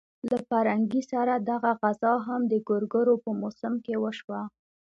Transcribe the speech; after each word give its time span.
له 0.29 0.37
پرنګي 0.49 1.01
سره 1.11 1.33
دغه 1.49 1.71
غزا 1.81 2.13
هم 2.27 2.41
د 2.51 2.53
ګورګورو 2.67 3.15
په 3.23 3.29
موسم 3.41 3.73
کې 3.85 3.95
وشوه. 4.03 4.41